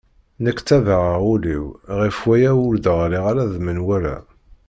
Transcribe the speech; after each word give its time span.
Nekk 0.43 0.59
tabaɛeɣ 0.67 1.23
ul-iw 1.33 1.65
ɣef 1.99 2.17
waya 2.25 2.51
ur 2.67 2.75
d-ɣliɣ 2.85 3.23
ara 3.31 3.51
d 3.53 3.55
menwala. 3.65 4.17